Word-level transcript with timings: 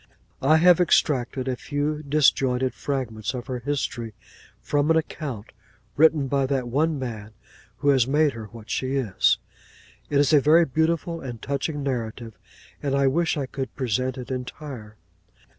I 0.41 0.57
have 0.57 0.79
extracted 0.81 1.47
a 1.47 1.55
few 1.55 2.01
disjointed 2.01 2.73
fragments 2.73 3.35
of 3.35 3.45
her 3.45 3.59
history, 3.59 4.15
from 4.59 4.89
an 4.89 4.97
account, 4.97 5.51
written 5.95 6.25
by 6.27 6.47
that 6.47 6.67
one 6.67 6.97
man 6.97 7.33
who 7.77 7.89
has 7.89 8.07
made 8.07 8.33
her 8.33 8.45
what 8.47 8.67
she 8.71 8.95
is. 8.95 9.37
It 10.09 10.17
is 10.17 10.33
a 10.33 10.41
very 10.41 10.65
beautiful 10.65 11.21
and 11.21 11.39
touching 11.39 11.83
narrative; 11.83 12.35
and 12.81 12.95
I 12.95 13.05
wish 13.05 13.37
I 13.37 13.45
could 13.45 13.75
present 13.75 14.17
it 14.17 14.31
entire. 14.31 14.95